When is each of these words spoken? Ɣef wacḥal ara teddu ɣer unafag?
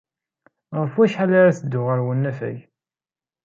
Ɣef 0.79 0.93
wacḥal 0.97 1.31
ara 1.39 1.55
teddu 1.57 1.81
ɣer 1.87 1.99
unafag? 2.11 2.57